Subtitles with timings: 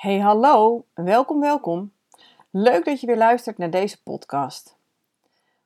[0.00, 1.92] Hey hallo, welkom welkom.
[2.50, 4.76] Leuk dat je weer luistert naar deze podcast.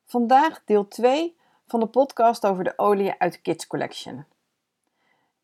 [0.04, 1.37] Vandaag deel 2
[1.67, 4.25] van de podcast over de olie uit de Kids Collection.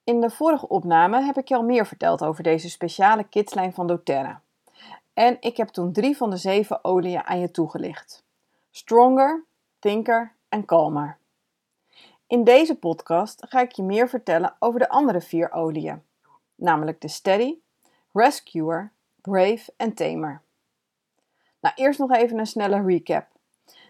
[0.04, 3.86] In de vorige opname heb ik je al meer verteld over deze speciale kidslijn van
[3.86, 4.42] doTERRA.
[5.14, 8.24] En ik heb toen drie van de zeven oliën aan je toegelicht.
[8.70, 9.44] Stronger,
[9.78, 11.18] Thinker en Calmer.
[12.26, 16.02] In deze podcast ga ik je meer vertellen over de andere vier oliën,
[16.54, 17.58] namelijk de Steady,
[18.12, 20.42] Rescuer, Brave en Tamer.
[21.60, 23.26] Nou, eerst nog even een snelle recap.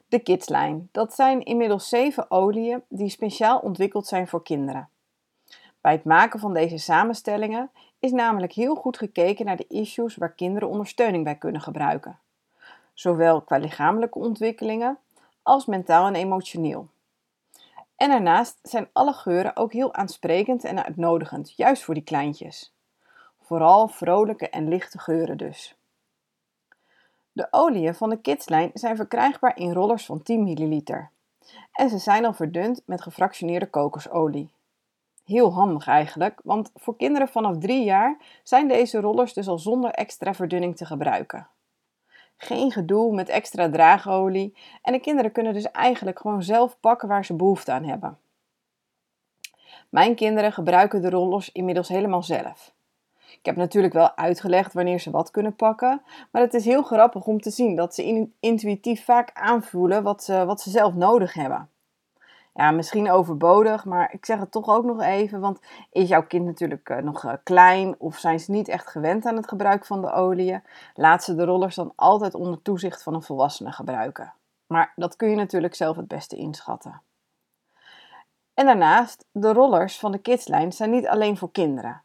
[0.09, 4.88] De Kidslijn, dat zijn inmiddels zeven oliën die speciaal ontwikkeld zijn voor kinderen.
[5.80, 10.32] Bij het maken van deze samenstellingen is namelijk heel goed gekeken naar de issues waar
[10.32, 12.18] kinderen ondersteuning bij kunnen gebruiken.
[12.95, 14.98] Zowel qua lichamelijke ontwikkelingen
[15.43, 16.88] als mentaal en emotioneel.
[17.96, 22.73] En daarnaast zijn alle geuren ook heel aansprekend en uitnodigend, juist voor die kleintjes.
[23.50, 25.77] Vooral vrolijke en lichte geuren dus.
[27.32, 30.82] De oliën van de kidslijn zijn verkrijgbaar in rollers van 10 ml.
[31.73, 34.51] En ze zijn al verdund met gefractioneerde kokosolie.
[35.24, 39.90] Heel handig eigenlijk, want voor kinderen vanaf 3 jaar zijn deze rollers dus al zonder
[39.90, 41.48] extra verdunning te gebruiken.
[42.37, 47.24] Geen gedoe met extra draagolie en de kinderen kunnen dus eigenlijk gewoon zelf pakken waar
[47.24, 48.18] ze behoefte aan hebben.
[49.88, 52.73] Mijn kinderen gebruiken de rollers inmiddels helemaal zelf.
[53.38, 57.26] Ik heb natuurlijk wel uitgelegd wanneer ze wat kunnen pakken, maar het is heel grappig
[57.26, 61.68] om te zien dat ze intuïtief vaak aanvoelen wat ze, wat ze zelf nodig hebben.
[62.54, 65.60] Ja, misschien overbodig, maar ik zeg het toch ook nog even, want
[65.91, 69.36] is jouw kind natuurlijk eh, nog eh, klein of zijn ze niet echt gewend aan
[69.36, 70.62] het gebruik van de oliën,
[70.94, 74.32] laat ze de rollers dan altijd onder toezicht van een volwassene gebruiken.
[74.66, 77.03] Maar dat kun je natuurlijk zelf het beste inschatten.
[78.54, 82.03] En daarnaast, de rollers van de kidslijn zijn niet alleen voor kinderen.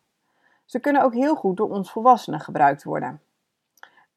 [0.66, 3.22] Ze kunnen ook heel goed door ons volwassenen gebruikt worden.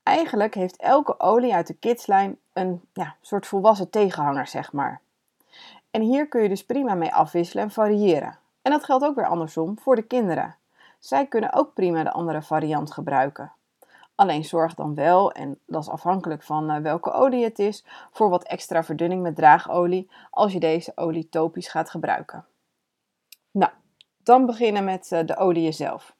[0.02, 5.00] Eigenlijk heeft elke olie uit de kidslijn een ja, soort volwassen tegenhanger, zeg maar.
[5.90, 8.38] En hier kun je dus prima mee afwisselen en variëren.
[8.62, 10.56] En dat geldt ook weer andersom voor de kinderen.
[10.98, 13.52] Zij kunnen ook prima de andere variant gebruiken.
[14.14, 18.28] Alleen zorg dan wel, en dat is afhankelijk van eh, welke olie het is, voor
[18.28, 22.44] wat extra verdunning met draagolie als je deze olie topisch gaat gebruiken.
[23.50, 23.72] Nou,
[24.22, 26.16] dan beginnen met eh, de olie zelf.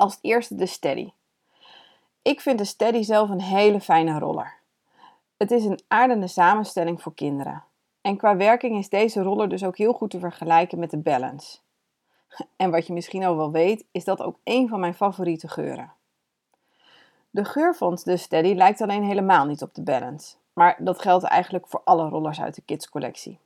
[0.00, 1.12] Als eerste de Steady.
[2.22, 4.54] Ik vind de Steady zelf een hele fijne roller.
[5.36, 7.64] Het is een aardende samenstelling voor kinderen.
[8.00, 11.58] En qua werking is deze roller dus ook heel goed te vergelijken met de Balance.
[12.56, 15.92] En wat je misschien al wel weet, is dat ook een van mijn favoriete geuren.
[17.30, 21.24] De geur van de Steady lijkt alleen helemaal niet op de Balance, maar dat geldt
[21.24, 23.38] eigenlijk voor alle rollers uit de Kids collectie.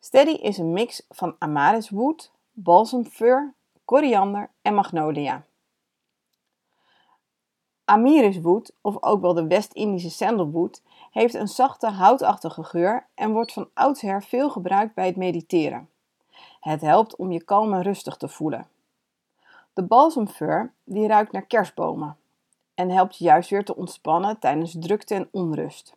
[0.00, 3.56] Steady is een mix van Amariswood, balsamfir,
[3.88, 5.44] koriander en magnolia.
[7.84, 13.68] Amiriswood, of ook wel de West-Indische sandalwood, heeft een zachte houtachtige geur en wordt van
[13.74, 15.88] oudsher veel gebruikt bij het mediteren.
[16.60, 18.66] Het helpt om je kalm en rustig te voelen.
[19.72, 22.16] De balsamfir die ruikt naar kerstbomen
[22.74, 25.96] en helpt je juist weer te ontspannen tijdens drukte en onrust.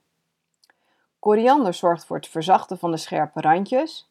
[1.20, 4.11] Koriander zorgt voor het verzachten van de scherpe randjes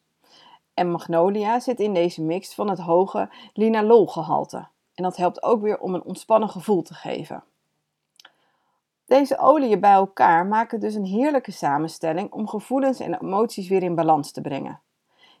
[0.73, 5.79] en magnolia zit in deze mix van het hoge linaloolgehalte en dat helpt ook weer
[5.79, 7.43] om een ontspannen gevoel te geven.
[9.05, 13.95] Deze oliën bij elkaar maken dus een heerlijke samenstelling om gevoelens en emoties weer in
[13.95, 14.79] balans te brengen.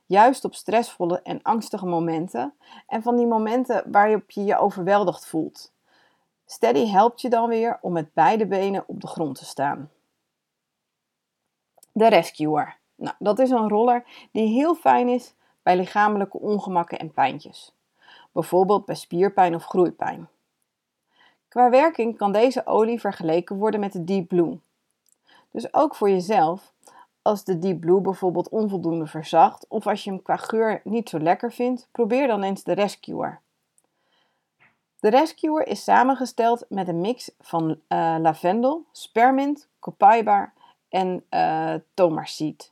[0.05, 2.53] Juist op stressvolle en angstige momenten
[2.87, 5.71] en van die momenten waarop je je overweldigd voelt.
[6.45, 9.89] Steady helpt je dan weer om met beide benen op de grond te staan.
[11.91, 12.80] De Rescuer.
[13.01, 17.75] Nou, dat is een roller die heel fijn is bij lichamelijke ongemakken en pijntjes.
[18.31, 20.27] Bijvoorbeeld bij spierpijn of groeipijn.
[21.47, 24.59] Qua werking kan deze olie vergeleken worden met de Deep Blue.
[25.51, 26.73] Dus ook voor jezelf,
[27.21, 31.19] als de Deep Blue bijvoorbeeld onvoldoende verzacht of als je hem qua geur niet zo
[31.19, 33.41] lekker vindt, probeer dan eens de Rescuer.
[34.99, 37.77] De Rescuer is samengesteld met een mix van uh,
[38.19, 40.53] lavendel, spermint, copaiba
[40.89, 42.70] en uh, tomarseed.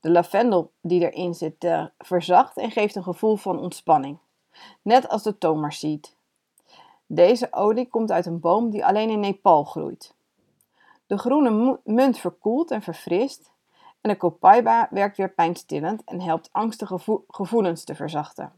[0.00, 4.18] De lavendel die erin zit uh, verzacht en geeft een gevoel van ontspanning,
[4.82, 6.16] net als de tomarseed.
[7.06, 10.14] Deze olie komt uit een boom die alleen in Nepal groeit.
[11.06, 13.50] De groene munt verkoelt en verfrist
[14.00, 18.52] en de copaiba werkt weer pijnstillend en helpt angstige gevoelens te verzachten.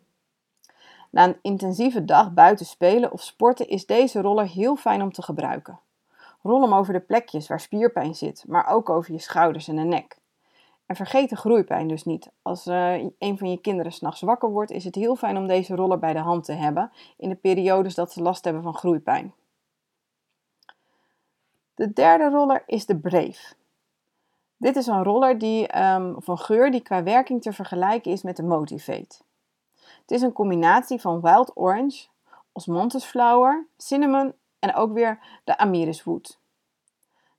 [1.10, 5.22] Na een intensieve dag buiten spelen of sporten is deze roller heel fijn om te
[5.22, 5.80] gebruiken.
[6.42, 9.82] Rol hem over de plekjes waar spierpijn zit, maar ook over je schouders en de
[9.82, 10.19] nek.
[10.90, 12.30] En vergeet de groeipijn dus niet.
[12.42, 15.74] Als uh, een van je kinderen s'nachts wakker wordt, is het heel fijn om deze
[15.74, 19.34] roller bij de hand te hebben in de periodes dat ze last hebben van groeipijn.
[21.74, 23.54] De derde roller is de Brave.
[24.56, 28.42] Dit is een roller die, um, geur die qua werking te vergelijken is met de
[28.42, 29.18] Motivate.
[30.00, 32.06] Het is een combinatie van Wild Orange,
[32.52, 36.38] Osmanthus Flower, Cinnamon en ook weer de Amiriswood.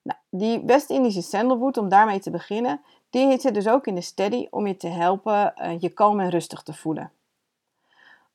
[0.01, 2.81] Nou, die West-Indische sandalwood, om daarmee te beginnen,
[3.11, 6.29] die zit dus ook in de steady om je te helpen uh, je kalm en
[6.29, 7.11] rustig te voelen.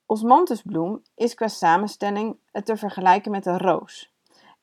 [0.07, 4.15] Osmanthusbloem is qua samenstelling te vergelijken met een roos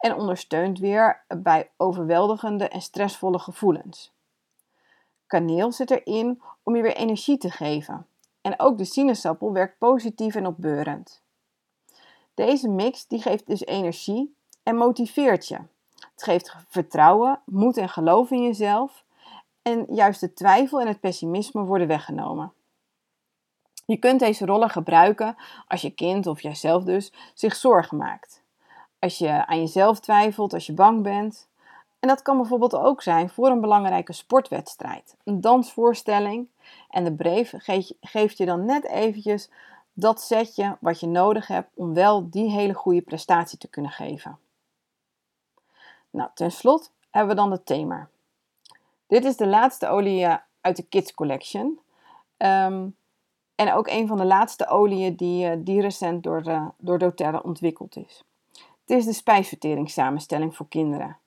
[0.03, 4.11] en ondersteunt weer bij overweldigende en stressvolle gevoelens.
[5.27, 8.07] Kaneel zit erin om je weer energie te geven.
[8.41, 11.21] En ook de sinaasappel werkt positief en opbeurend.
[12.33, 15.59] Deze mix die geeft dus energie en motiveert je.
[15.95, 19.03] Het geeft vertrouwen, moed en geloof in jezelf.
[19.63, 22.53] En juist de twijfel en het pessimisme worden weggenomen.
[23.85, 25.35] Je kunt deze rollen gebruiken
[25.67, 28.43] als je kind of jijzelf dus zich zorgen maakt.
[28.99, 31.47] Als je aan jezelf twijfelt, als je bang bent.
[31.99, 36.47] En dat kan bijvoorbeeld ook zijn voor een belangrijke sportwedstrijd, een dansvoorstelling.
[36.89, 37.53] En de brief
[38.01, 39.49] geeft je dan net eventjes
[39.93, 44.37] dat setje wat je nodig hebt om wel die hele goede prestatie te kunnen geven.
[46.09, 48.09] Nou, ten slotte hebben we dan de Tamer.
[49.13, 51.79] Dit is de laatste olie eh, uit de Kids Collection.
[52.37, 52.87] Ehm,
[53.55, 57.39] en ook een van de laatste oliën die, eh, die recent door, uh, door doTERRA
[57.43, 58.23] ontwikkeld is.
[58.51, 61.17] Het is de spijsverteringssamenstelling voor kinderen.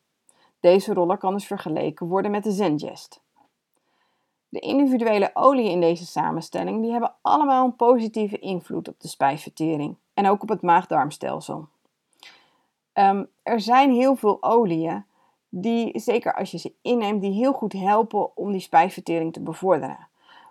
[0.61, 3.21] Deze roller kan dus vergeleken worden met de Zengest.
[4.49, 9.97] De individuele oliën in deze samenstelling die hebben allemaal een positieve invloed op de spijsvertering
[10.15, 11.69] en ook op het maag-darmstelsel.
[12.93, 15.05] Ehm, er zijn heel veel oliën
[15.59, 20.09] die, zeker als je ze inneemt, die heel goed helpen om die spijsvertering te bevorderen.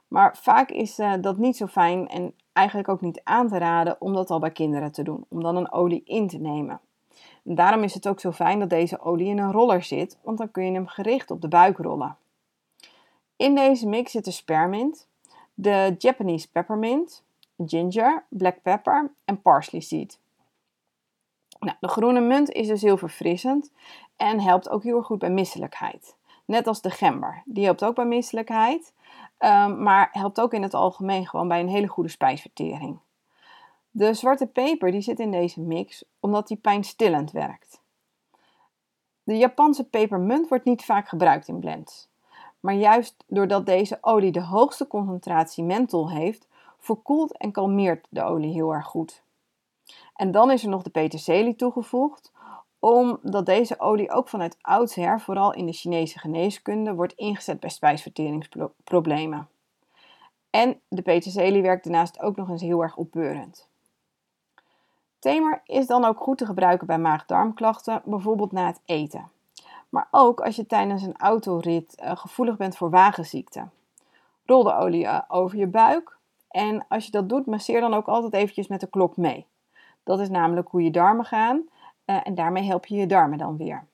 [0.07, 4.01] Maar vaak is uh, dat niet zo fijn en eigenlijk ook niet aan te raden
[4.01, 6.79] om dat al bij kinderen te doen, om dan een olie in te nemen.
[7.43, 10.37] En daarom is het ook zo fijn dat deze olie in een roller zit, want
[10.37, 12.17] dan kun je hem gericht op de buik rollen.
[13.35, 15.07] In deze mix zitten spearmint,
[15.53, 17.23] de Japanese peppermint,
[17.65, 20.19] ginger, black pepper en parsley seed.
[21.65, 23.71] Nou, de groene munt is dus heel verfrissend
[24.15, 26.15] en helpt ook heel erg goed bij misselijkheid.
[26.45, 27.41] Net als de gember.
[27.45, 28.93] Die helpt ook bij misselijkheid,
[29.39, 32.99] um, maar helpt ook in het algemeen gewoon bij een hele goede spijsvertering.
[33.91, 37.81] De zwarte peper die zit in deze mix omdat die pijnstillend werkt.
[39.23, 42.09] De Japanse pepermunt wordt niet vaak gebruikt in blends.
[42.59, 46.47] Maar juist doordat deze olie de hoogste concentratie menthol heeft,
[46.79, 49.23] verkoelt en kalmeert de olie heel erg goed.
[50.15, 52.31] En dan is er nog de peterselie toegevoegd,
[52.79, 59.47] omdat deze olie ook vanuit oudsher, vooral in de Chinese geneeskunde, wordt ingezet bij spijsverteringsproblemen.
[60.49, 63.67] En de peterselie werkt daarnaast ook nog eens heel erg opbeurend.
[65.19, 69.29] Tamer is dan ook goed te gebruiken bij maag-darmklachten, bijvoorbeeld na het eten.
[69.89, 73.67] Maar ook als je tijdens een autorit uh, gevoelig bent voor wagenziekte.
[74.45, 76.17] Rol de olie eh, over je buik
[76.49, 79.45] en als je dat doet, masseer dan ook altijd eventjes met de klok mee.
[80.05, 81.55] Dat is namelijk hoe je darmen gaan
[82.05, 83.87] uh, en daarmee help je je darmen dan weer.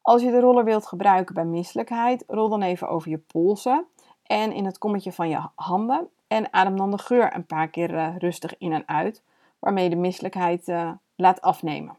[0.00, 3.86] Als je de roller wilt gebruiken bij misselijkheid, rol dan even over je polsen
[4.22, 8.18] en in het kommetje van je handen en adem dan de geur een paar keer
[8.18, 9.22] rustig in en uit
[9.58, 11.96] waarmee je de misselijkheid uh, laat afnemen.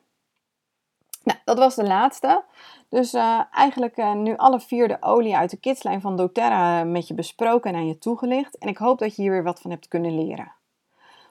[1.24, 2.44] Nou, dat was de laatste.
[2.90, 3.14] Dus
[3.52, 7.78] eigenlijk nu alle vier de olie uit de kidslijn van doTERRA met je besproken en
[7.78, 8.58] aan je toegelicht.
[8.58, 10.55] En ik hoop dat je hier weer wat van hebt kunnen leren.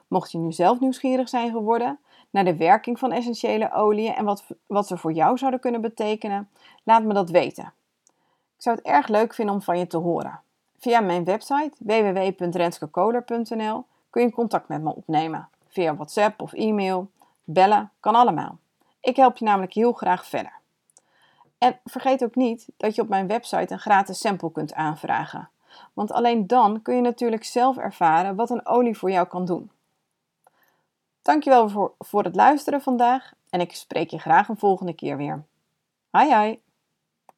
[0.07, 4.45] Mocht je nu zelf nieuwsgierig zijn geworden naar de werking van essentiële oliën en wat,
[4.65, 6.49] wat ze voor jou zouden kunnen betekenen,
[6.83, 7.73] laat me dat weten.
[8.55, 10.39] Ik zou het erg leuk vinden om van je te horen.
[10.77, 17.09] Via mijn website www.renskekoler.nl kun je contact met me opnemen via WhatsApp of e-mail.
[17.43, 18.57] Bellen kan allemaal.
[18.99, 20.53] Ik help je namelijk heel graag verder.
[21.57, 25.49] En vergeet ook niet dat je op mijn website een gratis sample kunt aanvragen.
[25.93, 29.71] Want alleen dan kun je natuurlijk zelf ervaren wat een olie voor jou kan doen.
[31.25, 35.45] Dankjewel voor, voor het luisteren vandaag en ik spreek je graag een volgende keer weer.
[36.09, 36.61] Hai hai!